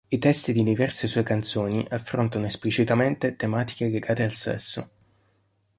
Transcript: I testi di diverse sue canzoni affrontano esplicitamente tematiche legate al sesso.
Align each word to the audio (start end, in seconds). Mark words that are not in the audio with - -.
I 0.09 0.17
testi 0.17 0.51
di 0.51 0.63
diverse 0.63 1.07
sue 1.07 1.21
canzoni 1.21 1.85
affrontano 1.91 2.47
esplicitamente 2.47 3.35
tematiche 3.35 3.87
legate 3.87 4.23
al 4.23 4.33
sesso. 4.33 4.89